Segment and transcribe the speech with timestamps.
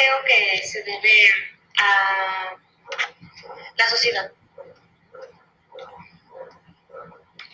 [0.00, 1.28] creo que se debe
[1.78, 2.56] a
[3.76, 4.32] la sociedad.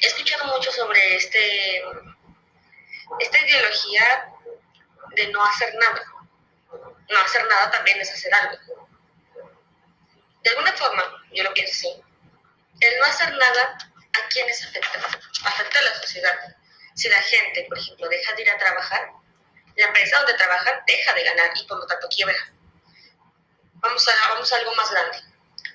[0.00, 1.82] He escuchado mucho sobre este,
[3.18, 4.32] esta ideología
[5.16, 6.02] de no hacer nada.
[7.08, 8.56] No hacer nada también es hacer algo.
[10.42, 11.02] De alguna forma,
[11.32, 12.02] yo lo pienso así.
[12.80, 15.00] El no hacer nada, ¿a quiénes afecta?
[15.44, 16.56] Afecta a la sociedad.
[16.94, 19.10] Si la gente, por ejemplo, deja de ir a trabajar,
[19.76, 22.36] la empresa donde trabajan deja de ganar y por lo tanto quiebra.
[23.74, 25.18] Vamos a, vamos a algo más grande.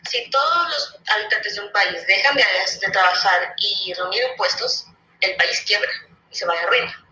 [0.10, 2.44] Si todos los habitantes de un país dejan de,
[2.82, 4.88] de trabajar y reunir impuestos,
[5.22, 5.92] el país quiebra
[6.32, 7.08] y se va a la ruina.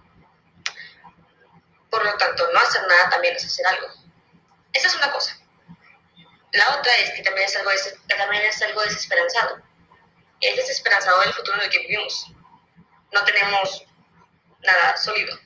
[1.91, 3.87] Por lo tanto, no hacer nada también es hacer algo.
[4.73, 5.37] Esa es una cosa.
[6.51, 7.71] La otra es que también es algo,
[8.07, 9.61] también es algo desesperanzado.
[10.41, 12.31] Es desesperanzado el futuro en el que vivimos.
[13.11, 13.85] No tenemos
[14.61, 15.37] nada sólido.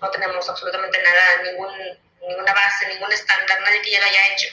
[0.00, 1.72] No tenemos absolutamente nada, ningún,
[2.20, 4.48] ninguna base, ningún estándar, nadie que ya lo haya hecho.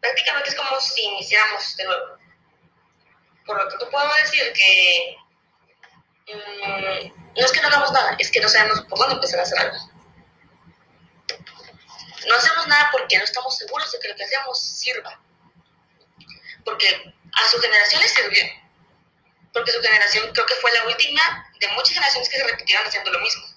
[0.00, 2.18] Prácticamente es como si iniciáramos de nuevo.
[3.46, 5.16] Por lo tanto, puedo decir que
[6.32, 9.42] mm, no es que no hagamos nada, es que no sabemos por dónde empezar a
[9.42, 9.78] hacer algo.
[12.26, 15.20] No hacemos nada porque no estamos seguros de que lo que hacemos sirva.
[16.64, 18.44] Porque a su generación le sirvió.
[19.52, 23.12] Porque su generación creo que fue la última de muchas generaciones que se repitieron haciendo
[23.12, 23.55] lo mismo.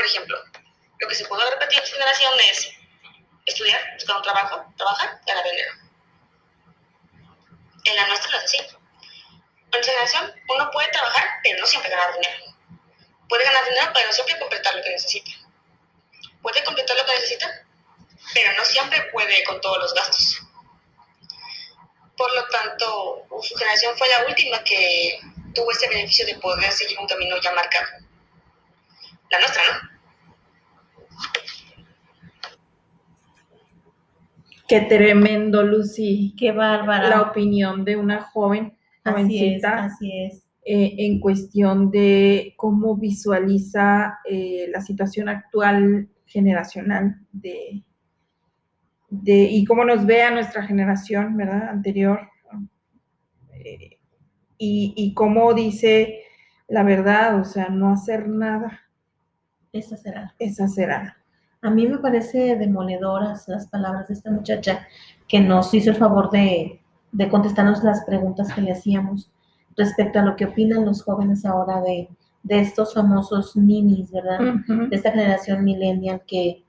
[0.00, 0.42] Por ejemplo,
[0.98, 2.70] lo que se pudo repetir en su generación es
[3.44, 5.72] estudiar, buscar un trabajo, trabajar, ganar dinero.
[7.84, 8.56] En la nuestra no es así.
[8.56, 12.44] En nuestra generación uno puede trabajar, pero no siempre ganar dinero.
[13.28, 15.32] Puede ganar dinero, pero no siempre completar lo que necesita.
[16.40, 17.66] Puede completar lo que necesita,
[18.32, 20.40] pero no siempre puede con todos los gastos.
[22.16, 25.20] Por lo tanto, su generación fue la última que
[25.54, 27.86] tuvo ese beneficio de poder seguir un camino ya marcado.
[29.28, 29.89] La nuestra, ¿no?
[34.70, 36.32] Qué tremendo, Lucy.
[36.38, 37.08] Qué bárbara.
[37.08, 38.72] La opinión de una joven,
[39.04, 39.86] jovencita.
[39.86, 47.82] Así es, eh, en cuestión de cómo visualiza eh, la situación actual generacional de,
[49.08, 51.68] de, y cómo nos ve a nuestra generación, ¿verdad?
[51.70, 52.28] Anterior.
[53.52, 53.98] Eh,
[54.56, 56.20] y, y cómo dice
[56.68, 58.82] la verdad, o sea, no hacer nada.
[59.72, 60.32] Es hacer algo.
[60.38, 61.19] Es hacer algo.
[61.62, 64.86] A mí me parece demoledoras las palabras de esta muchacha
[65.28, 66.80] que nos hizo el favor de,
[67.12, 69.30] de contestarnos las preguntas que le hacíamos
[69.76, 72.08] respecto a lo que opinan los jóvenes ahora de,
[72.42, 74.38] de estos famosos ninis, ¿verdad?
[74.66, 76.64] De esta generación millennial que,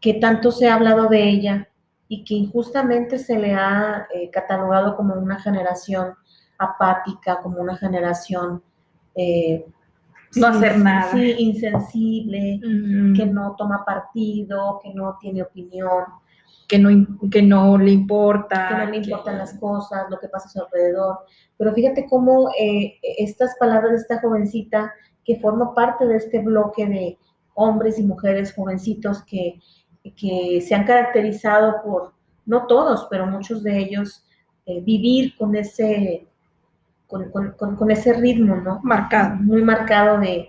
[0.00, 1.68] que tanto se ha hablado de ella
[2.08, 6.14] y que injustamente se le ha eh, catalogado como una generación
[6.58, 8.62] apática, como una generación...
[9.14, 9.64] eh,
[10.36, 11.10] No hacer nada.
[11.12, 16.04] Sí, insensible, Mm, que no toma partido, que no tiene opinión,
[16.68, 16.90] que no,
[17.30, 18.68] que no le importa.
[18.68, 21.18] que no le que- importan las cosas, lo que pasa a su alrededor.
[21.56, 24.92] Pero fíjate cómo eh, estas palabras de esta jovencita
[25.24, 27.18] que forma parte de este bloque de
[27.54, 29.60] hombres y mujeres jovencitos que,
[30.16, 32.12] que se han caracterizado por,
[32.46, 34.24] no todos, pero muchos de ellos,
[34.66, 36.26] eh, vivir con ese,
[37.10, 38.80] con, con- con- con ese ritmo, ¿no?
[38.82, 39.36] marcado.
[39.36, 40.48] muy marcado de,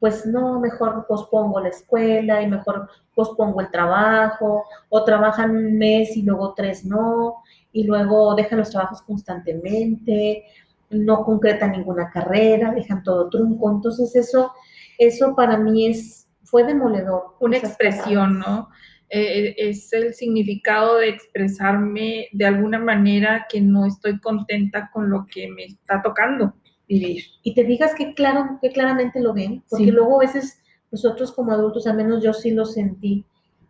[0.00, 6.16] pues no, mejor pospongo la escuela y mejor pospongo el trabajo, o trabajan un mes
[6.16, 7.42] y luego tres no,
[7.72, 10.44] y luego dejan los trabajos constantemente,
[10.90, 13.70] no concretan ninguna carrera, dejan todo trunco.
[13.70, 14.52] Entonces eso,
[14.98, 17.34] eso para mí es, fue demoledor.
[17.40, 18.48] Una expresión, palabras.
[18.48, 18.68] ¿no?
[19.10, 25.26] Eh, es el significado de expresarme de alguna manera que no estoy contenta con lo
[25.26, 26.54] que me está tocando
[26.86, 27.22] vivir.
[27.42, 29.90] Y te fijas que claro, que claramente lo ven, porque Sí.
[29.90, 33.24] luego a veces nosotros como adultos, al menos yo sí lo sentí,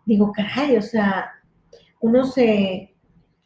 [0.07, 1.31] digo, caray, o sea,
[2.01, 2.95] uno se,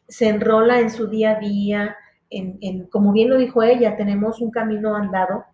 [0.09, 1.97] se enrola en su día a día,
[2.33, 5.45] en, en, como bien lo dijo ella, tenemos un camino andado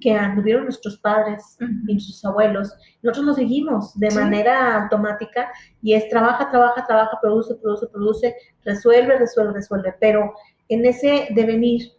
[0.00, 4.18] que anduvieron nuestros padres y nuestros abuelos, nosotros lo seguimos de Sí.
[4.18, 5.50] manera automática
[5.82, 8.34] y es trabaja, trabaja, trabaja, produce, produce, produce,
[8.64, 10.32] resuelve, resuelve, resuelve, pero
[10.68, 11.92] en ese devenir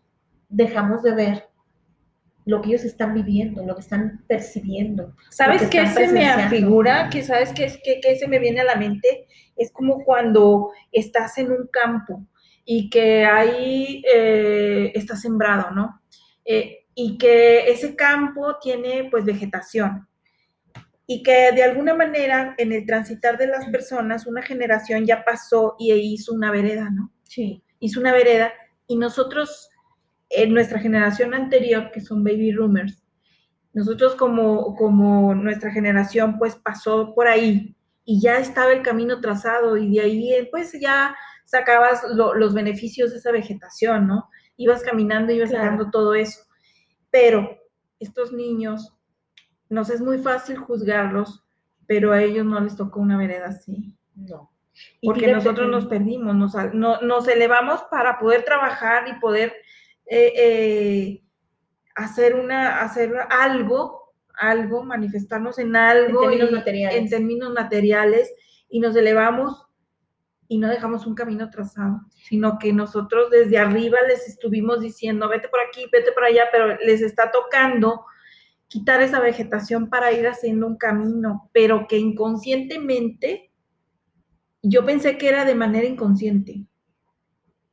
[0.49, 1.43] dejamos de ver
[2.45, 5.13] lo que ellos están viviendo, lo que están percibiendo.
[5.29, 7.09] ¿Sabes que qué se me afigura?
[7.09, 9.27] Que sabes qué es que, se me viene a la mente?
[9.57, 12.25] Es como cuando estás en un campo
[12.69, 16.01] y que ahí eh, está sembrado, ¿no?
[16.43, 20.05] Eh, y que ese campo tiene pues vegetación
[21.05, 25.77] y que de alguna manera en el transitar de las personas una generación ya pasó
[25.79, 27.13] y hizo una vereda, ¿no?
[27.23, 27.63] Sí.
[27.79, 28.51] hizo una vereda
[28.85, 29.69] y nosotros,
[30.29, 33.01] en nuestra generación anterior, que son baby roomers,
[33.71, 39.77] nosotros como, como nuestra generación pues pasó por ahí y ya estaba el camino trazado
[39.77, 41.15] y de ahí eh, pues ya
[41.47, 44.29] sacabas los beneficios de esa vegetación, ¿no?
[44.57, 46.41] Ibas caminando, ibas sacando todo eso.
[47.09, 47.57] Pero
[48.01, 48.93] estos niños,
[49.69, 51.45] nos es muy fácil juzgarlos,
[51.87, 53.97] pero a ellos no les tocó una vereda así.
[54.13, 54.51] No.
[55.01, 59.53] porque nosotros nos perdimos, nos, nos, elevamos para poder trabajar y poder
[60.07, 61.23] eh, eh,
[61.95, 66.23] hacer, una, hacer algo, algo, manifestarnos en algo.
[66.23, 66.97] En términos materiales.
[66.97, 68.33] En términos materiales,
[68.69, 69.66] y nos elevamos
[70.47, 75.49] y no dejamos un camino trazado, sino que nosotros desde arriba les estuvimos diciendo, vete
[75.49, 78.05] por aquí, vete por allá, pero les está tocando
[78.67, 83.51] quitar esa vegetación para ir haciendo un camino, pero que inconscientemente,
[84.61, 86.65] yo pensé que era de manera inconsciente,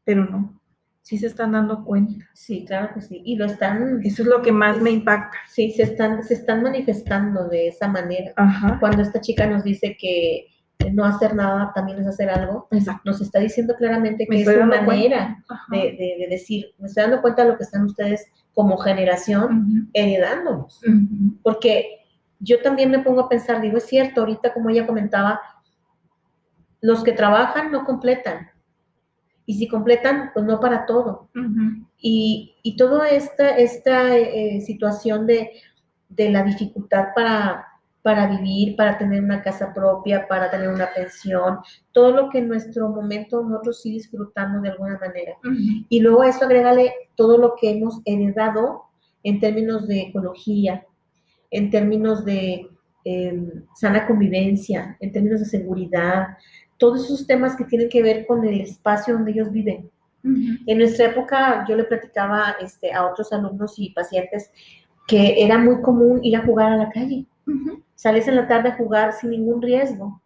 [0.05, 0.61] pero no,
[1.03, 2.29] sí se están dando cuenta.
[2.32, 4.00] Sí, claro que sí, y lo están...
[4.05, 5.37] Eso es lo que más me impacta.
[5.49, 8.32] Sí, se están, se están manifestando de esa manera.
[8.37, 8.79] Ajá.
[8.81, 10.47] Cuando esta chica nos dice que
[10.93, 12.69] no hacer nada también es hacer algo,
[13.05, 17.51] nos está diciendo claramente que es una manera de, decir, me estoy dando cuenta de
[17.51, 20.81] lo que están ustedes como generación heredándonos.
[21.43, 22.07] Porque
[22.39, 25.41] yo también me pongo a pensar, digo, es cierto, ahorita como ella comentaba,
[26.81, 28.51] los que trabajan no completan.
[29.47, 31.31] Y si completan, pues no para todo.
[31.99, 35.51] y, y, toda esta, esta eh, situación de,
[36.09, 37.74] de la dificultad para
[38.05, 41.61] para vivir, para tener una casa propia, para tener una pensión,
[41.91, 45.39] todo lo que en nuestro momento nosotros sí disfrutamos de alguna manera.
[45.89, 48.83] Y luego a eso agrégale todo lo que hemos heredado
[49.23, 50.85] en términos de ecología,
[51.51, 52.69] en términos de
[53.05, 56.37] em, sana convivencia, en términos de seguridad,
[56.77, 59.91] todos esos temas que tienen que ver con el espacio donde ellos viven.
[60.23, 64.50] En nuestra época yo le platicaba este, a otros alumnos y pacientes
[65.07, 67.27] que era muy común ir a jugar a la calle.
[67.94, 70.20] Sales en la tarde a jugar sin ningún riesgo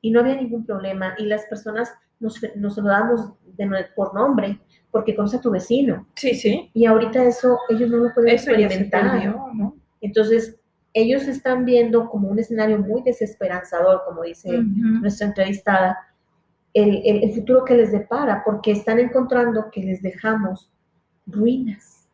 [0.00, 1.14] y no había ningún problema.
[1.18, 6.06] Y las personas nos, nos saludábamos de, por nombre porque conoce a tu vecino.
[6.16, 6.70] Sí, sí.
[6.74, 9.24] Y ahorita eso ellos no lo pueden experimentar.
[9.26, 9.76] ¿no?
[10.00, 10.58] Entonces,
[10.92, 15.96] ellos están viendo como un escenario muy desesperanzador, como dice nuestra entrevistada,
[16.74, 20.70] el, el, futuro que les depara, porque están encontrando que les dejamos
[21.26, 22.08] ruinas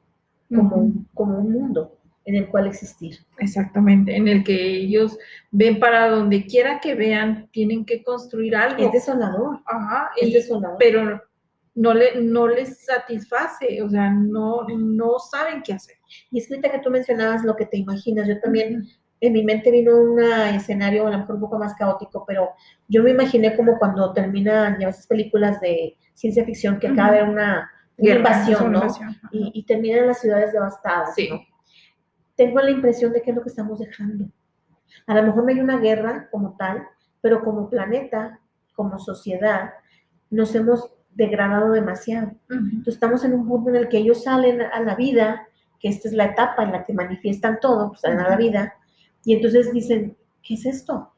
[0.48, 1.95] como, como un mundo
[2.26, 3.18] en el cual existir.
[3.38, 5.16] Exactamente, en el que ellos
[5.52, 8.84] ven para donde quiera que vean, tienen que construir algo.
[8.84, 9.60] Es desolador.
[9.64, 10.76] Ajá, es desolador.
[10.78, 11.22] Pero
[11.76, 15.96] no, le, no les satisface, o sea, no, no saben qué hacer.
[16.32, 18.88] Y es que tú mencionabas lo que te imaginas, yo también
[19.20, 22.50] en mi mente vino un escenario a lo mejor un poco más caótico, pero
[22.88, 27.20] yo me imaginé como cuando terminan ya esas películas de ciencia ficción que acaba de
[27.20, 28.86] haber una, invasión, ¿no?
[29.30, 31.30] Y, y, terminan las ciudades devastadas, sí.
[31.30, 31.40] ¿no?
[32.36, 34.26] Tengo la impresión de que es lo que estamos dejando.
[35.06, 36.86] A lo mejor no hay una guerra como tal,
[37.20, 38.40] pero como planeta,
[38.74, 39.70] como sociedad,
[40.30, 42.32] nos hemos degradado demasiado.
[42.50, 45.48] Entonces estamos en un punto en el que ellos salen a la vida,
[45.80, 48.74] que esta es la etapa en la que manifiestan todo, pues salen a la vida,
[49.24, 51.12] y entonces dicen, ¿qué es esto?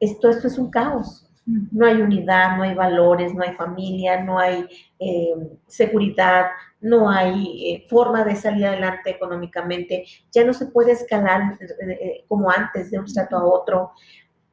[0.00, 1.30] Esto, esto es un caos.
[1.46, 4.66] No hay unidad, no hay valores, no hay familia, no hay
[4.98, 5.34] eh,
[5.66, 6.46] seguridad,
[6.80, 12.50] no hay eh, forma de salir adelante económicamente, ya no se puede escalar eh, como
[12.50, 13.92] antes de un estrato a otro.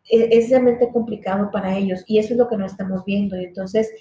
[0.09, 3.37] E, es, realmente complicado para ellos y eso es lo que no estamos viendo.
[3.37, 3.91] Y entonces,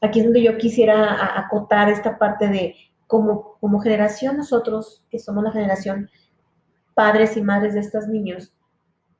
[0.00, 2.74] aquí es donde yo quisiera acotar esta parte de
[3.06, 6.08] como, como generación nosotros, que somos la generación
[6.94, 8.52] padres y madres de estos niños,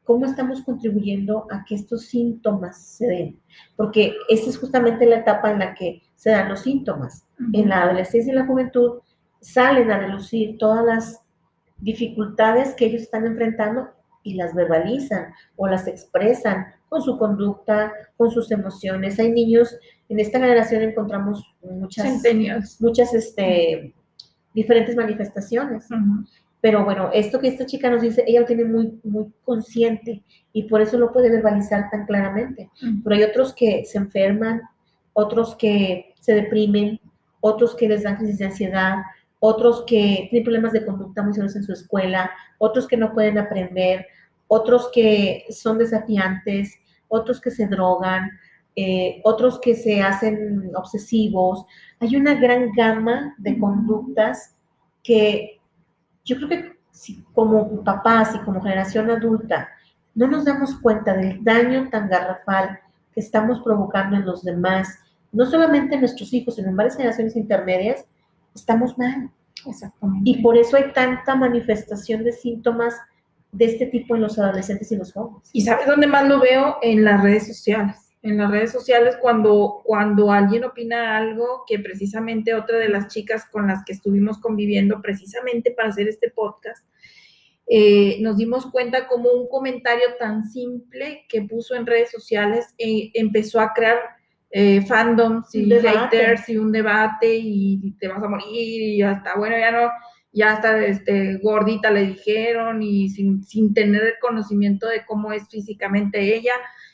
[0.08, 3.40] cómo estamos contribuyendo a que estos síntomas se den,
[3.76, 7.26] porque esta es justamente la etapa en la que se dan los síntomas.
[7.52, 9.00] En la adolescencia y la juventud
[9.42, 11.20] salen a relucir todas las
[11.76, 13.90] dificultades que ellos están enfrentando
[14.22, 19.18] y las verbalizan o las expresan con su conducta, con sus emociones.
[19.18, 19.76] Hay niños,
[20.08, 22.22] en esta generación encontramos muchas,
[22.80, 23.92] muchas este,
[24.54, 25.86] diferentes manifestaciones.
[26.60, 30.64] Pero bueno, esto que esta chica nos dice, ella lo tiene muy, muy consciente y
[30.64, 32.70] por eso lo puede verbalizar tan claramente.
[33.04, 34.62] Pero hay otros que se enferman,
[35.12, 37.00] otros que se deprimen,
[37.40, 38.96] otros que les dan crisis de ansiedad,
[39.40, 43.38] otros que tienen problemas de conducta muy serios en su escuela, otros que no pueden
[43.38, 44.06] aprender,
[44.48, 46.74] otros que son desafiantes,
[47.06, 48.30] otros que se drogan,
[48.74, 51.66] eh, otros que se hacen obsesivos.
[52.00, 54.56] Hay una gran gama de conductas
[55.02, 55.57] que
[56.28, 59.68] yo creo que si como papás y como generación adulta
[60.14, 62.80] no nos damos cuenta del daño tan garrafal
[63.14, 64.98] que estamos provocando en los demás,
[65.32, 68.04] no solamente en nuestros hijos, sino en varias generaciones intermedias,
[68.54, 69.30] estamos mal.
[69.64, 70.28] Exactamente.
[70.28, 72.94] Y por eso hay tanta manifestación de síntomas
[73.52, 75.48] de este tipo en los adolescentes y los jóvenes.
[75.52, 76.76] ¿Y sabes dónde más lo veo?
[76.82, 77.96] En las redes sociales.
[78.22, 83.46] En las redes sociales cuando, cuando alguien opina algo que precisamente otra de las chicas
[83.50, 86.84] con las que estuvimos conviviendo precisamente para hacer este podcast,
[87.66, 93.10] eh, nos dimos cuenta como un comentario tan simple que puso en redes sociales eh,
[93.12, 93.98] empezó a crear
[94.50, 99.58] eh, fandoms y haters y un debate y te vas a morir y hasta, bueno,
[99.58, 99.90] ya no,
[100.32, 105.48] ya hasta este, gordita le dijeron y sin, sin tener el conocimiento de cómo es
[105.48, 106.52] físicamente ella.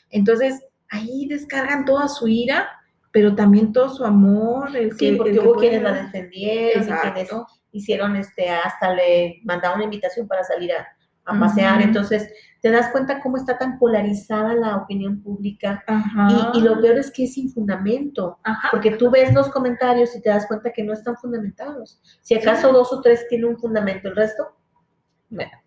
[0.09, 2.69] Entonces, ahí descargan toda su ira,
[3.11, 4.75] pero también todo su amor.
[4.75, 7.29] El sí, porque hubo quienes la defendieron y quienes
[7.71, 10.87] hicieron, este, hasta le mandaron una invitación para salir a,
[11.39, 11.81] pasear.
[11.81, 15.83] Entonces, te das cuenta cómo está tan polarizada la opinión pública.
[16.53, 18.37] Y, lo peor es que es sin fundamento,
[18.69, 21.99] porque tú ves los comentarios y te das cuenta que no están fundamentados.
[22.21, 24.55] Si acaso dos o tres tienen un fundamento, el resto.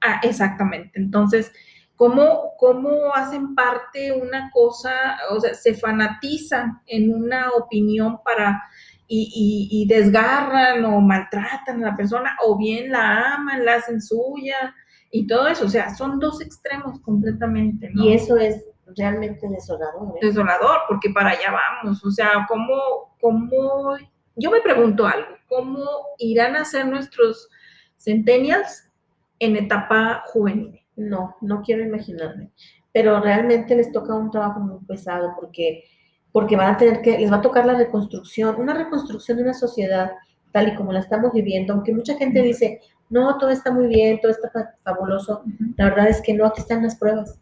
[0.00, 0.92] Ah, exactamente.
[0.94, 1.50] Entonces,
[1.98, 8.62] cómo, cómo hacen parte una cosa, o sea, se fanatizan en una opinión para
[9.10, 14.74] y, desgarran o maltratan a la persona, o bien la aman, la hacen suya
[15.10, 15.64] y todo eso.
[15.64, 17.90] O sea, son dos extremos completamente.
[17.94, 18.64] Y eso es
[18.96, 20.14] realmente desolador.
[20.16, 20.26] ¿eh?
[20.26, 22.04] Desolador, porque para allá vamos.
[22.04, 23.96] O sea, ¿cómo, cómo,
[24.36, 25.84] yo me pregunto algo, ¿cómo
[26.18, 27.48] irán a ser nuestros
[27.96, 28.90] centennials
[29.38, 30.77] en etapa juvenil?
[30.98, 32.50] No, no quiero imaginarme.
[32.92, 35.84] Pero realmente les toca un trabajo muy pesado porque,
[36.32, 39.54] porque van a tener que, les va a tocar la reconstrucción, una reconstrucción de una
[39.54, 40.12] sociedad
[40.52, 44.18] tal y como la estamos viviendo, aunque mucha gente dice, no, todo está muy bien,
[44.20, 44.50] todo está
[44.82, 45.42] fabuloso,
[45.76, 47.38] la verdad es que no, aquí están las pruebas.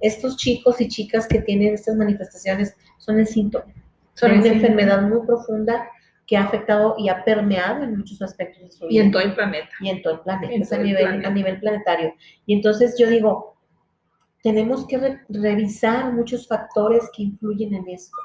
[0.00, 3.66] Estos chicos y chicas que tienen estas manifestaciones son el síntoma,
[4.14, 5.88] son una enfermedad muy profunda
[6.26, 9.02] que ha afectado y ha permeado en muchos aspectos de su vida.
[9.02, 9.70] Y en todo el planeta.
[9.80, 12.14] Y en todo el planeta, a, nivel, a nivel planetario.
[12.46, 13.56] Y entonces yo digo,
[14.42, 18.16] tenemos que revisar muchos factores que influyen en esto.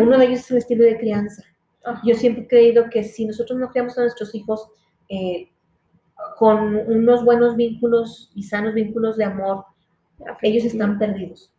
[0.00, 1.42] Uno de ellos es el estilo de crianza.
[2.04, 4.68] Yo siempre he creído que si nosotros no criamos a nuestros hijos
[5.08, 5.48] eh,
[6.36, 9.64] con unos buenos vínculos y sanos vínculos de amor,
[10.42, 11.52] ellos están perdidos.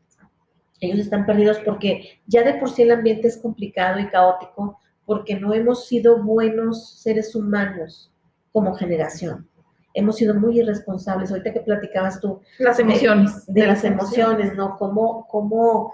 [0.80, 5.40] Ellos están perdidos porque ya de por sí el ambiente es complicado y caótico porque
[5.40, 8.12] no hemos sido buenos seres humanos
[8.52, 9.48] como generación.
[9.94, 11.32] Hemos sido muy irresponsables.
[11.32, 12.42] Ahorita que platicabas tú.
[12.60, 13.46] Las emociones.
[13.48, 14.78] De, las emociones, ¿no?
[14.78, 15.94] Como, como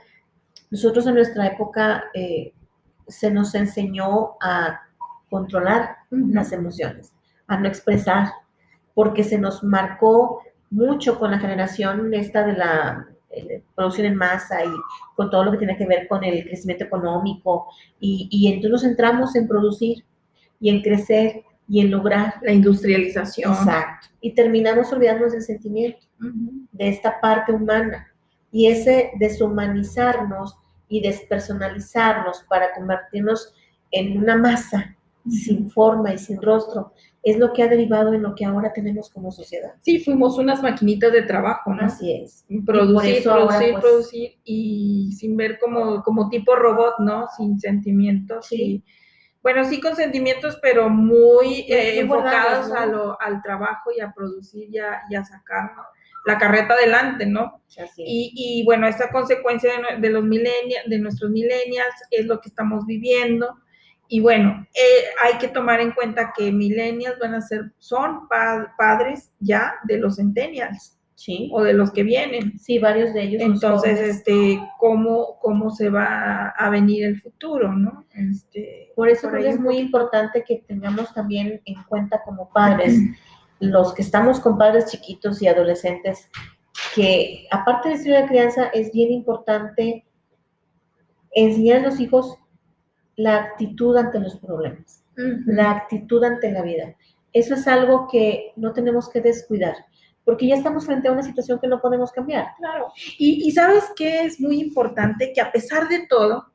[0.70, 2.54] nosotros en nuestra época eh,
[3.08, 4.82] se nos enseñó a
[5.30, 7.14] controlar las emociones,
[7.48, 8.30] a no expresar,
[8.94, 13.19] porque se nos marcó mucho con la generación esta de la eh,
[13.76, 14.70] producción en masa y
[15.16, 17.68] con todo lo que tiene que ver con el crecimiento económico.
[18.00, 20.04] Y, y entonces nos centramos en producir
[20.60, 22.36] y en crecer y en lograr.
[22.42, 23.54] La industrialización.
[23.54, 24.08] Exacto.
[24.22, 28.08] Y terminamos olvidándonos del sentimiento, de esta parte humana.
[28.52, 30.58] Y ese deshumanizarnos
[30.88, 33.54] y despersonalizarnos para convertirnos
[33.92, 34.96] en una masa
[35.30, 39.10] sin forma y sin rostro, es lo que ha derivado en lo que ahora tenemos
[39.10, 39.74] como sociedad.
[39.82, 41.86] Sí, fuimos unas maquinitas de trabajo, ¿no?
[41.86, 42.46] Así es.
[42.66, 47.28] Producir, producir, pues, producir y sin ver como, como tipo robot, ¿no?
[47.36, 48.48] Sin sentimientos.
[48.48, 48.84] Sí.
[49.44, 54.70] bueno, sí con sentimientos, pero muy eh, enfocados a lo, al trabajo y a producir
[54.72, 55.72] y a, y a sacar
[56.26, 57.62] la carreta adelante, ¿no?
[57.98, 62.50] Y, y, bueno, esta consecuencia de, de los millennials, de nuestros millennials es lo que
[62.50, 63.58] estamos viviendo
[64.12, 69.32] y bueno, eh, hay que tomar en cuenta que millennials van a ser, son padres
[69.40, 70.96] ya de los centennials.
[71.14, 71.52] Sí.
[71.54, 72.58] O de los que vienen.
[72.58, 73.42] Sí, varios de ellos.
[73.42, 78.06] Entonces, este, ¿cómo, cómo se va a venir el futuro, ¿no?
[78.14, 82.98] Este, por eso es muy importante que tengamos también en cuenta como padres,
[83.60, 86.30] los que estamos con padres chiquitos y adolescentes,
[86.96, 90.08] que aparte de estudiar crianza, es bien importante
[91.32, 92.40] enseñar a los hijos
[93.20, 95.04] la actitud ante los problemas,
[95.46, 96.96] la actitud ante la vida.
[97.34, 99.76] Eso es algo que no tenemos que descuidar,
[100.24, 102.48] porque ya estamos frente a una situación que no podemos cambiar.
[102.58, 102.88] Claro.
[103.18, 106.46] Y, y sabes que es muy importante que a pesar de todo,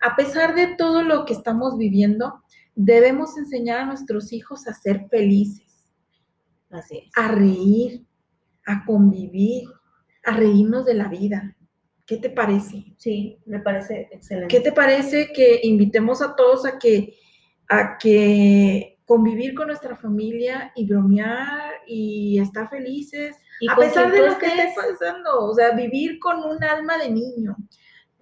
[0.00, 2.44] a pesar de todo lo que estamos viviendo,
[2.76, 5.88] debemos enseñar a nuestros hijos a ser felices.
[6.70, 7.10] Así es.
[7.16, 8.06] A reír,
[8.64, 9.64] a convivir,
[10.24, 11.56] a reírnos de la vida.
[12.06, 12.84] ¿Qué te parece?
[12.96, 14.48] Sí, me parece excelente.
[14.48, 17.16] ¿Qué te parece que invitemos a todos a que,
[17.68, 23.36] a que convivir con nuestra familia y bromear y estar felices?
[23.60, 27.10] Y a pesar de lo que esté pasando, o sea, vivir con un alma de
[27.10, 27.56] niño.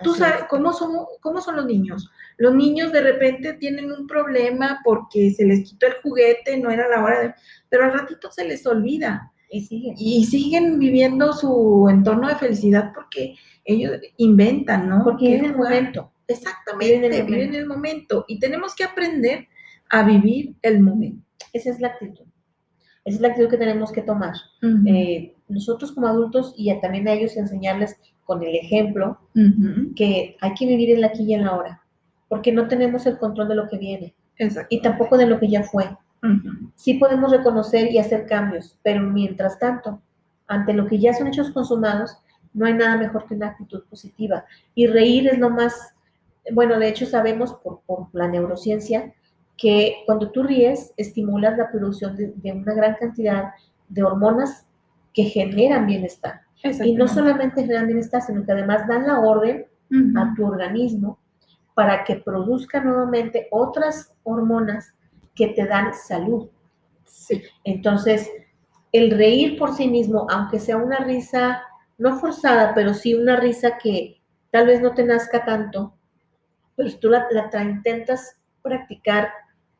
[0.02, 2.10] Tú sabes cómo son, cómo son los niños.
[2.38, 6.88] Los niños de repente tienen un problema porque se les quitó el juguete, no era
[6.88, 7.34] la hora de...
[7.68, 9.94] Pero al ratito se les olvida Y siguen.
[9.98, 15.02] y siguen viviendo su entorno de felicidad porque ellos inventan, ¿no?
[15.04, 15.74] Porque viven el jugar.
[15.74, 16.12] momento.
[16.28, 18.24] Exactamente, Viven el viven el momento.
[18.28, 19.48] Y tenemos que aprender
[19.90, 21.24] a vivir el momento.
[21.52, 22.24] Esa es la actitud.
[23.04, 24.34] Esa es la actitud que tenemos que tomar.
[24.86, 29.18] Eh, nosotros como adultos y a- también a ellos enseñarles con el ejemplo
[29.96, 31.82] que hay que vivir el aquí y el ahora,
[32.28, 34.14] porque no tenemos el control de lo que viene
[34.70, 35.86] y tampoco de lo que ya fue.
[36.74, 40.00] Sí podemos reconocer y hacer cambios, pero mientras tanto,
[40.46, 42.18] ante lo que ya son hechos consumados,
[42.52, 44.44] no hay nada mejor que una actitud positiva.
[44.74, 45.94] Y reír es lo más,
[46.52, 49.14] bueno, de hecho sabemos por, por la neurociencia
[49.56, 53.50] que cuando tú ríes estimulas la producción de, de una gran cantidad
[53.88, 54.66] de hormonas
[55.12, 56.42] que generan bienestar.
[56.84, 59.66] Y no solamente generan bienestar, sino que además dan la orden
[60.16, 61.18] a tu organismo
[61.74, 64.92] para que produzca nuevamente otras hormonas
[65.34, 66.48] que te dan salud.
[67.04, 67.42] Sí.
[67.64, 68.30] Entonces,
[68.92, 71.62] el reír por sí mismo, aunque sea una risa
[71.98, 74.20] no forzada, pero sí una risa que
[74.50, 75.94] tal vez no te nazca tanto,
[76.74, 79.30] pero si tú la, la intentas practicar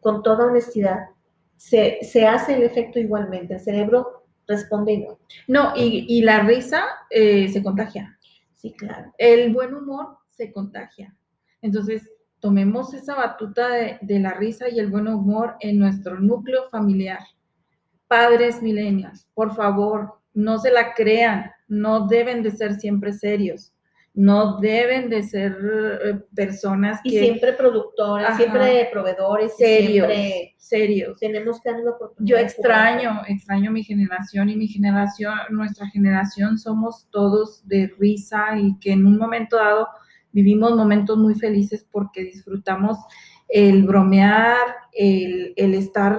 [0.00, 1.09] con toda honestidad,
[1.57, 5.16] se, se hace el efecto igualmente, el cerebro responde igual.
[5.47, 8.19] No, y, y la risa eh, se contagia.
[8.54, 9.12] Sí, claro.
[9.16, 11.14] El buen humor se contagia.
[11.62, 12.11] Entonces,
[12.41, 17.21] tomemos esa batuta de, de la risa y el buen humor en nuestro núcleo familiar.
[18.09, 23.73] Padres milenios, por favor, no se la crean, no deben de ser siempre serios,
[24.15, 28.37] no deben de ser eh, personas Y que siempre productores, Ajá.
[28.37, 31.19] siempre proveedores, serios, siempre serios.
[31.21, 32.37] tenemos que dar la oportunidad.
[32.37, 38.77] Yo extraño, extraño mi generación y mi generación, nuestra generación somos todos de risa y
[38.81, 39.89] que en un momento dado
[40.33, 42.99] vivimos momentos muy felices porque disfrutamos
[43.49, 44.57] el bromear,
[44.93, 46.19] el, el estar,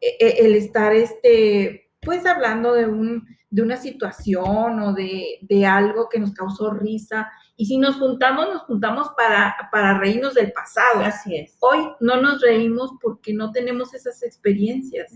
[0.00, 5.66] e- e- el estar este, pues hablando de un, de una situación o de, de
[5.66, 7.28] algo que nos causó risa.
[7.56, 11.00] Y si nos juntamos, nos juntamos para, para reírnos del pasado.
[11.04, 11.56] Así es.
[11.60, 15.12] Hoy no nos reímos porque no tenemos esas experiencias.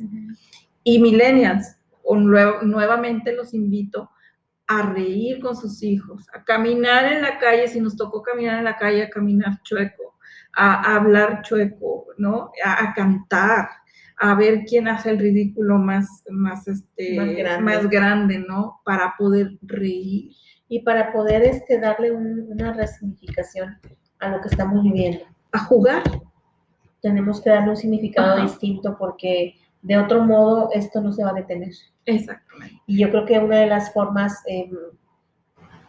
[0.82, 4.10] Y millennials, o nue- nuevamente los invito
[4.66, 8.64] a reír con sus hijos, a caminar en la calle, si nos tocó caminar en
[8.64, 10.14] la calle, a caminar chueco,
[10.56, 12.50] a, a hablar chueco, ¿no?
[12.64, 13.68] A, a cantar,
[14.20, 17.62] a ver quién hace el ridículo más, más, este, Más grande.
[17.64, 18.80] más grande, ¿no?
[18.84, 20.32] Para poder reír.
[20.68, 23.76] Y para poder este, darle un- una resignificación
[24.20, 26.02] a lo que estamos viviendo, A jugar.
[27.02, 28.42] tenemos que darle un significado Ajá.
[28.42, 31.72] distinto porque de otro modo esto no se va a detener.
[32.06, 32.80] Exactamente.
[32.86, 34.70] Y yo creo que una de las formas eh,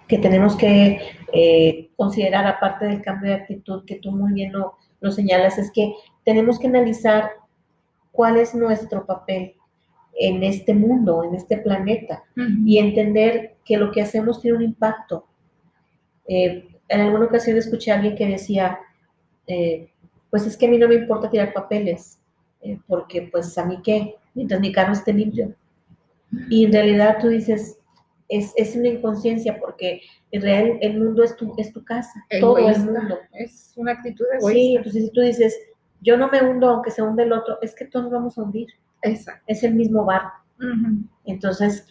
[0.07, 0.99] que tenemos que
[1.33, 5.71] eh, considerar, aparte del cambio de actitud que tú muy bien lo, lo señalas, es
[5.71, 7.31] que tenemos que analizar
[8.11, 9.55] cuál es nuestro papel
[10.17, 12.23] en este mundo, en este planeta,
[12.65, 15.25] y entender que lo que hacemos tiene un impacto.
[16.27, 18.79] Eh, en alguna ocasión escuché a alguien que decía,
[19.47, 19.89] eh,
[20.29, 22.19] pues es que a mí no me importa tirar papeles,
[22.65, 25.53] eh, porque pues a mí qué, mientras mi carro esté limpio.
[26.49, 27.77] Y en realidad tú dices,
[28.27, 30.01] es, es una inconsciencia porque
[30.31, 33.19] en realidad el mundo es tu, es tu casa, todo el mundo.
[33.33, 35.55] Es una actitud Sí, entonces si tú dices,
[36.01, 38.67] yo no me hundo aunque se hunde el otro, es que todos vamos a hundir,
[39.03, 39.43] Exacto.
[39.45, 40.43] es el mismo barco.
[40.59, 41.03] Ujú.
[41.25, 41.85] Entonces,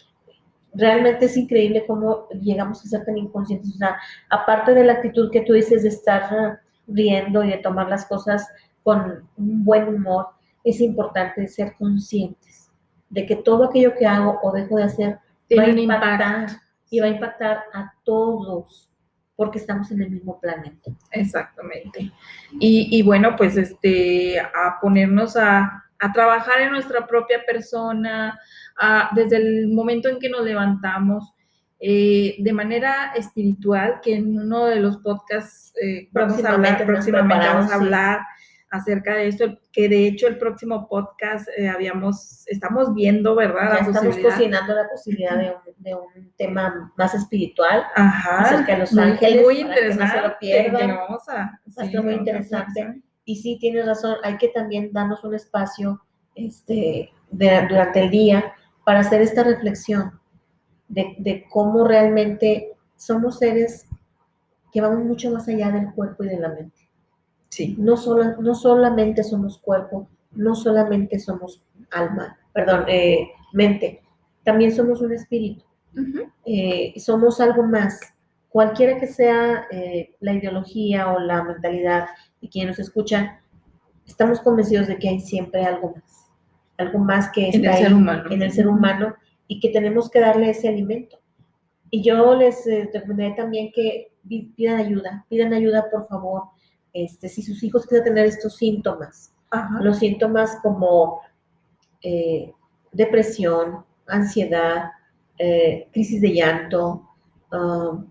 [0.74, 3.74] realmente es increíble cómo llegamos a ser tan inconscientes.
[3.74, 3.96] O sea,
[4.28, 8.46] aparte de la actitud que tú dices de estar riendo y de tomar las cosas
[8.82, 10.26] con un buen humor,
[10.64, 12.70] es importante ser conscientes
[13.10, 16.40] de que todo aquello que hago o dejo de hacer va Tiene a un impactar
[16.40, 16.60] impacto.
[16.90, 18.90] y va a impactar a todos
[19.36, 20.90] porque estamos en el mismo planeta.
[21.10, 22.10] Exactamente.
[22.60, 28.38] Y, y bueno, pues este, a ponernos a, a trabajar en nuestra propia persona,
[28.80, 31.32] a- desde el momento en que nos levantamos,
[31.80, 37.46] eh, de manera espiritual, que en uno de los podcasts eh, vamos a hablar, Próximamente
[37.46, 37.84] vamos a sí.
[38.74, 43.78] Acerca de esto, que de hecho el próximo podcast eh, habíamos, estamos viendo, ¿verdad?
[43.78, 47.84] Ya La estamos cocinando la posibilidad de un, de un tema más espiritual.
[47.94, 50.92] Ajá, acerca de los muy- ángeles, Muy para que no se lo interesante.
[50.92, 53.02] vamos a, sí, muy interesante.
[53.24, 56.00] Y sí, tienes razón, hay que también darnos un espacio
[56.34, 58.52] este, de- durante el día
[58.84, 60.20] para hacer esta reflexión
[60.88, 63.86] de, de cómo realmente somos seres
[64.72, 66.83] que vamos mucho más allá del cuerpo y de la mente.
[67.54, 67.76] Sí.
[67.78, 71.62] No, sola- no solamente somos cuerpo, no solamente somos
[71.92, 74.02] alma, perdón, eh, mente,
[74.42, 75.64] también somos un espíritu,
[76.44, 78.00] eh, somos algo más.
[78.48, 82.06] Cualquiera que sea eh, la ideología o la mentalidad
[82.40, 83.38] de quienes nos escuchan,
[84.06, 86.30] estamos convencidos de que hay siempre algo más,
[86.76, 88.30] algo más que En está el ser ahí humano.
[88.32, 89.14] en el ser humano
[89.46, 91.18] y que tenemos que darle ese alimento.
[91.90, 96.42] Y yo les recomendaría también que pi- pidan ayuda, pidan ayuda por favor,
[96.94, 99.80] este, si sus hijos quieren tener estos síntomas, Ajá.
[99.82, 101.20] los síntomas como
[102.02, 102.52] eh,
[102.92, 104.90] depresión, ansiedad,
[105.38, 107.08] eh, crisis de llanto,
[107.52, 108.06] um,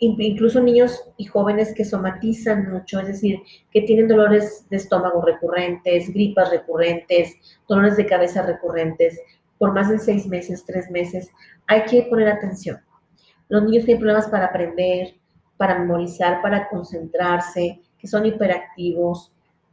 [0.00, 5.22] in- incluso niños y jóvenes que somatizan mucho, es decir, que tienen dolores de estómago
[5.22, 7.34] recurrentes, gripas recurrentes,
[7.68, 9.18] dolores de cabeza recurrentes,
[9.58, 11.30] por más de seis meses, tres meses,
[11.68, 12.80] hay que poner atención.
[13.48, 15.14] Los niños tienen problemas para aprender,
[15.56, 19.30] para memorizar, para concentrarse, que son hiperactivos,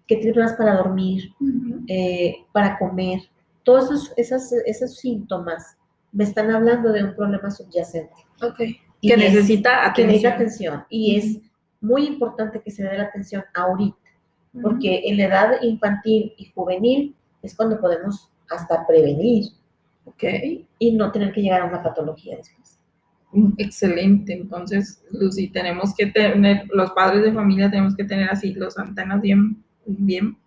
[0.07, 1.31] que tienen problemas para dormir,
[1.87, 3.21] eh, para comer.
[3.63, 5.75] Todos esos, esas- esos síntomas
[6.11, 8.13] me están hablando de un problema subyacente.
[8.41, 8.59] Ok.
[9.01, 10.73] Y Que es- necesita que necesita atención.
[10.75, 10.85] atención.
[10.89, 11.37] Y es
[11.81, 13.97] muy importante que se dé la atención ahorita,
[14.61, 19.45] porque en la edad infantil y juvenil es cuando podemos hasta prevenir
[20.05, 20.23] Ok.
[20.79, 22.78] y no tener que llegar a una patología después.
[23.57, 24.33] Excelente.
[24.33, 29.21] Entonces, Lucy, tenemos que tener, los padres de familia tenemos que tener así los antenas
[29.21, 30.37] bien, bien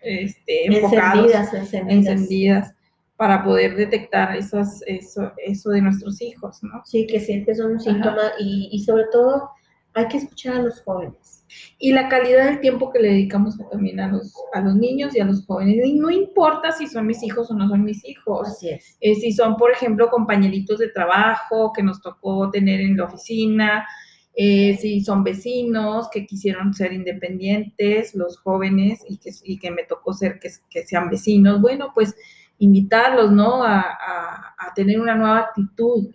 [0.00, 2.06] este, enfocados, Encendidas, encendidas.
[2.06, 2.74] encendidas,
[3.16, 6.82] para poder detectar esas, eso, eso de nuestros hijos, ¿no?
[6.84, 9.50] Sí, que siempre son un síntoma y, y sobre todo
[9.94, 11.35] hay que escuchar a los jóvenes.
[11.78, 15.20] Y la calidad del tiempo que le dedicamos también a los, a los niños y
[15.20, 15.84] a los jóvenes.
[15.84, 18.48] Y no importa si son mis hijos o no son mis hijos.
[18.48, 18.96] Así es.
[19.00, 23.86] Eh, si son, por ejemplo, compañeritos de trabajo que nos tocó tener en la oficina,
[24.34, 29.84] eh, si son vecinos que quisieron ser independientes, los jóvenes, y que, y que me
[29.84, 32.14] tocó ser que, que sean vecinos, bueno, pues
[32.58, 33.62] invitarlos, ¿no?
[33.62, 36.08] A, a- a tener una nueva actitud.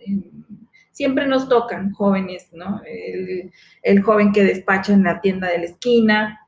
[0.92, 2.80] Siempre nos tocan jóvenes, ¿no?
[2.86, 3.50] El,
[3.82, 6.40] el joven que despacha en la tienda de la esquina,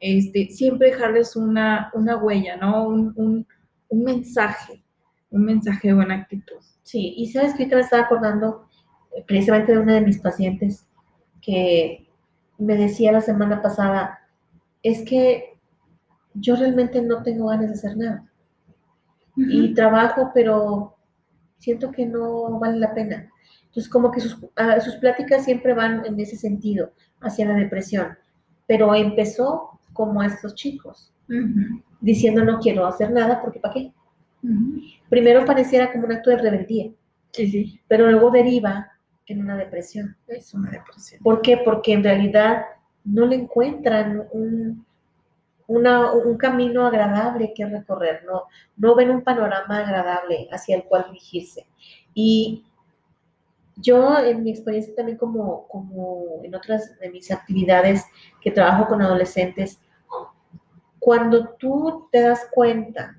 [0.00, 2.84] este, siempre dejarles una, una huella, ¿no?
[2.88, 3.46] Un, un-
[3.90, 4.82] un mensaje,
[5.30, 6.56] un mensaje de buena actitud.
[6.82, 8.66] Sí, y sabes que ahorita me estaba acordando
[9.16, 10.86] eh, precisamente de una de mis pacientes
[11.42, 12.08] que
[12.58, 14.18] me decía la semana pasada,
[14.82, 15.58] es que
[16.34, 18.28] yo realmente no tengo ganas de hacer nada.
[19.36, 20.96] Y trabajo, pero
[21.58, 23.31] siento que no vale la pena.
[23.72, 28.18] Entonces, como que sus, ah, sus pláticas siempre van en ese sentido, hacia la depresión.
[28.66, 31.12] Pero empezó como estos chicos,
[32.00, 33.92] diciendo no quiero hacer nada porque ¿para qué?
[35.08, 36.90] Primero pareciera como un acto de rebeldía,
[37.32, 38.90] Sí, sí, pero luego deriva
[39.26, 40.16] en una depresión.
[40.26, 41.22] es una depresión.
[41.22, 41.58] ¿Por qué?
[41.64, 42.64] Porque en realidad
[43.04, 44.84] no le encuentran un,
[45.66, 48.44] una- un camino agradable que recorrer, no,
[48.76, 51.66] no ven un panorama agradable hacia el cual dirigirse.
[52.14, 52.64] Y
[53.76, 58.04] yo, en mi experiencia también como, como en otras de mis actividades
[58.40, 59.80] que trabajo con adolescentes,
[60.98, 63.16] cuando tú te das cuenta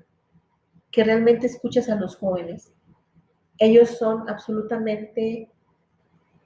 [0.90, 2.72] que realmente escuchas a los jóvenes,
[3.58, 5.50] ellos son absolutamente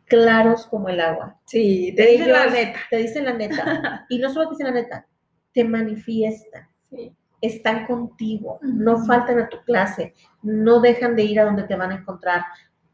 [0.07, 1.39] claros como el agua.
[1.45, 2.79] Sí, te dije la neta.
[2.91, 4.07] Te dicen la neta.
[4.09, 5.07] Y no solo te dicen la neta,
[5.53, 7.15] te manifiestan, Sí.
[7.43, 11.91] están contigo, no faltan a tu clase, no dejan de ir a donde te van
[11.93, 12.43] a encontrar.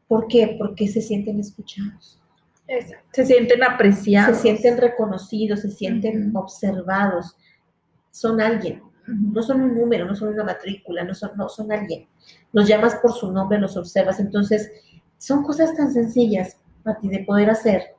[0.07, 0.55] ¿Por qué?
[0.57, 2.21] Porque se sienten escuchados,
[2.67, 3.05] Exacto.
[3.11, 4.37] Se sienten apreciados.
[4.37, 7.37] se sienten reconocidos, se sienten observados.
[8.11, 12.07] Son alguien, no son un número, no son una matrícula, no son, no son alguien.
[12.53, 14.19] Los llamas por su nombre, los observas.
[14.19, 14.71] Entonces,
[15.17, 17.95] son cosas tan sencillas, Mati, de poder hacer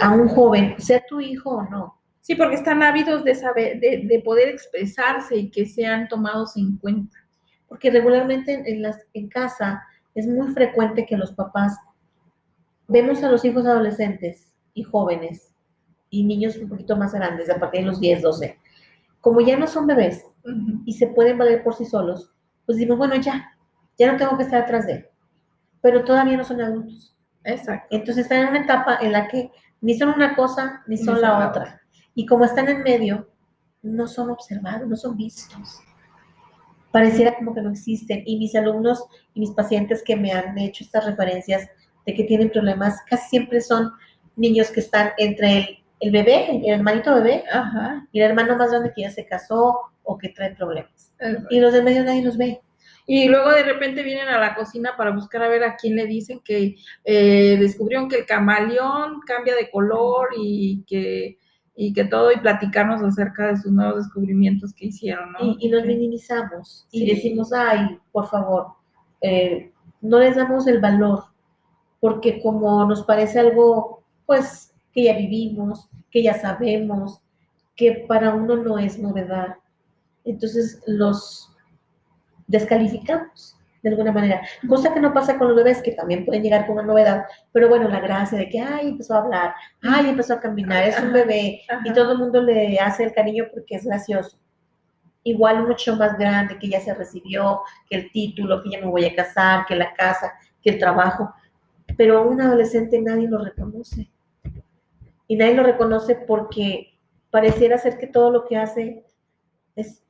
[0.00, 1.98] a un joven, sea tu hijo o no.
[2.20, 6.76] Sí, porque están ávidos de saber, de, de poder expresarse y que sean tomados en
[6.78, 7.18] cuenta.
[7.68, 9.82] Porque regularmente en, en las, en casa
[10.14, 11.78] es muy frecuente que los papás
[12.88, 15.52] vemos a los hijos adolescentes y jóvenes
[16.10, 18.58] y niños un poquito más grandes, a partir de los 10, 12,
[19.20, 20.26] como ya no son bebés
[20.84, 22.30] y se pueden valer por sí solos,
[22.66, 23.56] pues decimos, bueno, ya,
[23.98, 25.06] ya no tengo que estar atrás de él.
[25.80, 27.16] Pero todavía no son adultos.
[27.44, 27.86] Exacto.
[27.90, 31.14] Entonces están en una etapa en la que ni son una cosa ni Ni son
[31.14, 31.80] son la la otra.
[32.14, 33.28] Y como están en medio,
[33.82, 35.80] no son observados, no son vistos.
[36.92, 38.22] Pareciera como que no existen.
[38.26, 41.68] Y mis alumnos y mis pacientes que me han hecho estas referencias
[42.06, 43.90] de que tienen problemas, casi siempre son
[44.36, 48.06] niños que están entre el, el bebé, el, el hermanito bebé, Ajá.
[48.12, 51.12] y el hermano más grande que ya se casó o que trae problemas.
[51.50, 52.60] Y los de medio nadie los ve.
[53.06, 56.06] Y luego de repente vienen a la cocina para buscar a ver a quién le
[56.06, 61.38] dicen que eh, descubrieron que el camaleón cambia de color y que,
[61.74, 65.38] y que todo, y platicarnos acerca de sus nuevos descubrimientos que hicieron, ¿no?
[65.40, 65.86] y, y Ok.
[65.86, 68.68] minimizamos y decimos, ay, por favor,
[69.22, 71.24] eh, no les damos el valor,
[72.00, 77.20] porque como nos parece algo, pues, que ya vivimos, que ya sabemos,
[77.74, 79.56] que para uno no es novedad,
[80.24, 81.48] entonces los
[82.46, 83.56] descalificamos.
[83.82, 84.40] De alguna manera.
[84.68, 87.68] Cosa que no pasa con los bebés, que también pueden llegar con una novedad, pero
[87.68, 91.12] bueno, la gracia de que, ay, empezó a hablar, ay, empezó a caminar, es un
[91.12, 94.38] bebé, y todo el mundo le hace el cariño porque es gracioso.
[95.24, 99.04] Igual mucho más grande, que ya se recibió, que el título, que ya me voy
[99.04, 101.32] a casar, que la casa, que el trabajo,
[101.96, 104.08] pero a un adolescente nadie lo reconoce.
[105.26, 106.98] Y nadie lo reconoce porque
[107.30, 109.04] pareciera ser que todo lo que hace
[109.74, 110.02] es,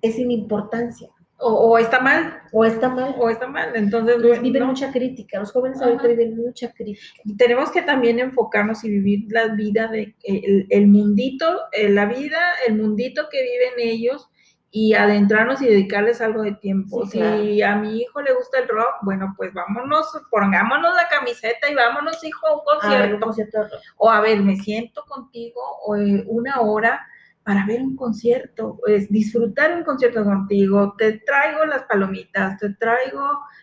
[0.00, 1.10] es sin importancia
[1.44, 3.14] O, o está mal, o está mal.
[3.18, 3.72] o está mal.
[3.74, 4.68] Entonces, Viven no.
[4.68, 5.90] mucha crítica, los jóvenes Ajá.
[5.90, 7.20] ahorita viven mucha crítica.
[7.36, 12.38] tenemos que también enfocarnos y vivir la vida de el, el mundito, eh, la vida,
[12.66, 14.28] el mundito que viven ellos
[14.74, 17.04] y adentrarnos y dedicarles algo de tiempo.
[17.06, 17.42] Sí, claro.
[17.42, 21.74] Si a mi hijo le gusta el rock, bueno, pues vámonos, pongámonos la camiseta y
[21.74, 22.60] vámonos, hijo, a un
[22.94, 23.14] A ver, concierto.
[23.16, 23.58] un concierto.
[23.98, 27.06] O a ver, me siento contigo o, eh, una hora
[27.44, 33.22] para ver un concierto, es disfrutar un concierto contigo, te traigo las palomitas, te traigo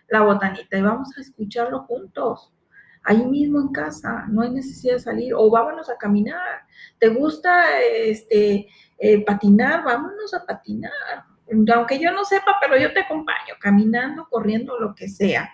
[0.10, 2.52] la botanita y vamos a escucharlo juntos,
[3.04, 6.64] ahí mismo en casa, no hay necesidad de salir, o vámonos a caminar,
[7.00, 9.84] ¿te gusta este eh, patinar?
[9.86, 11.26] Vámonos a patinar,
[11.74, 15.52] aunque yo no sepa, pero yo te acompaño, caminando, corriendo, lo que sea.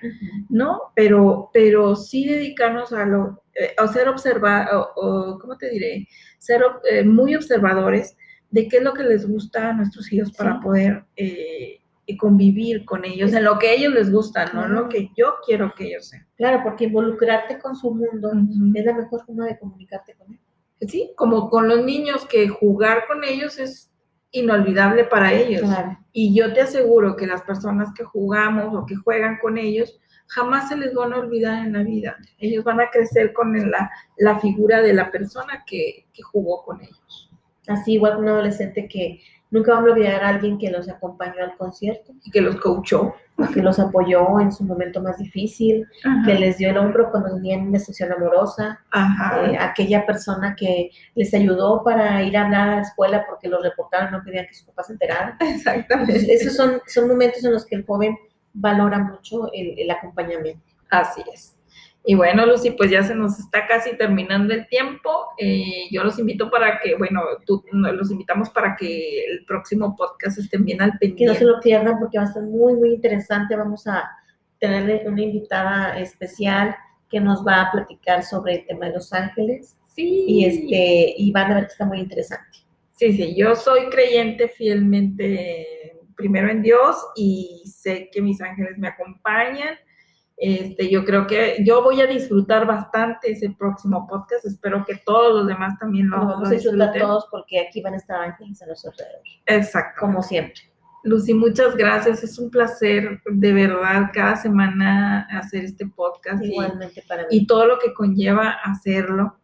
[0.49, 0.91] ¿no?
[0.95, 6.07] Pero, pero sí dedicarnos a lo, eh, a ser observar, o, o, ¿cómo te diré?
[6.37, 8.17] Ser eh, muy observadores
[8.49, 11.79] de qué es lo que les gusta a nuestros hijos para poder eh,
[12.17, 15.35] convivir con ellos, en lo que a ellos les gusta, no en lo que yo
[15.45, 16.27] quiero que ellos sean.
[16.37, 18.31] Claro, porque involucrarte con su mundo
[18.75, 20.39] es la mejor forma de comunicarte con él.
[20.87, 23.91] Sí, como con los niños, que jugar con ellos es
[24.31, 25.61] inolvidable para ellos.
[25.61, 25.97] Claro.
[26.11, 30.69] Y yo te aseguro que las personas que jugamos o que juegan con ellos jamás
[30.69, 32.17] se les van a olvidar en la vida.
[32.39, 36.81] Ellos van a crecer con la, la figura de la persona que, que jugó con
[36.81, 37.25] ellos
[37.67, 39.19] Así igual un adolescente que
[39.51, 43.13] nunca van a olvidar a alguien que los acompañó al concierto, y que los coachó.
[43.53, 45.85] que los apoyó en su momento más difícil,
[46.25, 49.45] que les dio el hombro cuando tenían una sesión amorosa, Ajá.
[49.45, 53.61] eh, aquella persona que les ayudó para ir a hablar a la escuela porque los
[53.61, 55.35] reportaron, no querían que sus papás se enteraran.
[55.41, 56.13] Exactamente.
[56.13, 58.17] Entonces, esos son, son momentos en los que el joven
[58.53, 60.63] valora mucho el, el acompañamiento.
[60.89, 61.55] Así es.
[62.07, 65.09] Y bueno, Lucy, pues ya se nos está casi terminando el tiempo.
[65.39, 70.37] Eh, yo los invito para que, bueno, tú, los invitamos para que el próximo podcast
[70.37, 71.33] estén bien al Que pendiente.
[71.33, 73.55] no se lo pierdan porque va a estar muy, muy interesante.
[73.55, 74.07] Vamos a
[74.59, 76.75] tenerle una invitada especial
[77.09, 80.25] que nos va a platicar sobre el tema de Los Ángeles Sí.
[80.27, 82.59] y, este, y van a ver que está muy interesante.
[82.93, 85.65] Sí, sí, yo soy creyente fielmente
[86.15, 89.75] primero en Dios y sé que mis ángeles me acompañan.
[90.37, 94.45] Este, yo creo que yo voy a disfrutar bastante ese próximo podcast.
[94.45, 97.97] Espero que todos los demás también lo, vamos a disfrutar todos porque aquí van a
[97.97, 99.99] estar ángeles a nuestro alrededor, Exacto.
[100.01, 100.61] como siempre.
[101.03, 102.23] Lucy, muchas gracias.
[102.23, 107.27] Es un placer de verdad cada semana hacer este podcast y- Igualmente para mí.
[107.29, 109.37] y todo lo que conlleva hacerlo.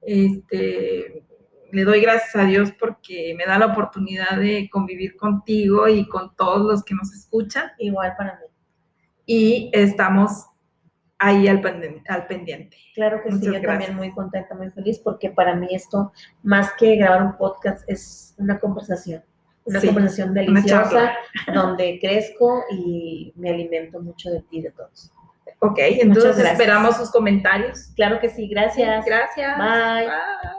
[0.00, 1.24] Este,
[1.70, 6.34] le doy gracias a Dios porque me da la oportunidad de convivir contigo y con
[6.34, 8.46] todos los que nos escuchan Igual para mí.
[9.32, 10.46] Y estamos
[11.18, 12.76] ahí al, penden- al pendiente.
[12.94, 13.86] Claro que sí, Muchas yo gracias.
[13.86, 18.34] también muy contenta, muy feliz, porque para mí esto, más que grabar un podcast, es
[18.38, 19.22] una conversación.
[19.64, 21.12] Una Sí, conversación deliciosa,
[21.54, 25.12] donde crezco y me alimento mucho de ti, de todos.
[25.60, 27.92] Ok, entonces esperamos sus comentarios.
[27.94, 29.04] Claro que sí, gracias.
[29.06, 29.56] Gracias.
[29.58, 30.06] Bye.
[30.06, 30.50] Bye.